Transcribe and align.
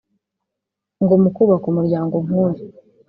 ngo 1.03 1.15
mu 1.21 1.29
kubaka 1.35 1.65
umuryango 1.71 2.15
nk’uyu 2.25 2.63